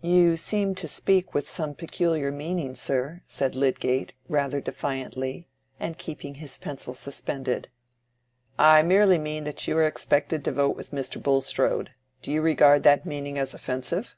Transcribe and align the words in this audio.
"You 0.00 0.36
seem 0.36 0.74
to 0.74 0.88
speak 0.88 1.34
with 1.34 1.48
some 1.48 1.76
peculiar 1.76 2.32
meaning, 2.32 2.74
sir," 2.74 3.22
said 3.26 3.54
Lydgate, 3.54 4.12
rather 4.28 4.60
defiantly, 4.60 5.46
and 5.78 5.96
keeping 5.96 6.34
his 6.34 6.58
pencil 6.58 6.94
suspended. 6.94 7.68
"I 8.58 8.82
merely 8.82 9.18
mean 9.18 9.44
that 9.44 9.68
you 9.68 9.78
are 9.78 9.86
expected 9.86 10.44
to 10.46 10.50
vote 10.50 10.74
with 10.74 10.90
Mr. 10.90 11.22
Bulstrode. 11.22 11.90
Do 12.22 12.32
you 12.32 12.42
regard 12.42 12.82
that 12.82 13.06
meaning 13.06 13.38
as 13.38 13.54
offensive?" 13.54 14.16